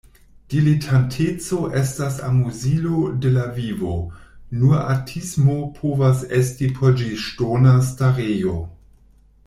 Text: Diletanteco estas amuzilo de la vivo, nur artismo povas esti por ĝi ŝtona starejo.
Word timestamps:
Diletanteco 0.51 1.59
estas 1.81 2.15
amuzilo 2.29 3.01
de 3.25 3.33
la 3.35 3.43
vivo, 3.59 3.93
nur 4.63 4.75
artismo 4.95 5.59
povas 5.77 6.25
esti 6.39 6.73
por 6.79 6.97
ĝi 7.03 7.11
ŝtona 7.27 7.77
starejo. 7.93 8.57